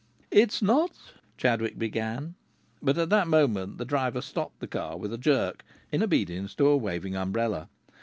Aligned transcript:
"It's 0.31 0.63
not" 0.63 0.93
Chadwick 1.37 1.77
began; 1.77 2.33
but 2.81 2.97
at 2.97 3.11
that 3.11 3.27
moment 3.27 3.77
the 3.77 3.85
driver 3.85 4.19
stopped 4.21 4.59
the 4.59 4.65
car 4.65 4.97
with 4.97 5.13
a 5.13 5.17
jerk, 5.19 5.63
in 5.91 6.01
obedience 6.01 6.55
to 6.55 6.65
a 6.69 6.75
waving 6.75 7.15
umbrella. 7.15 7.69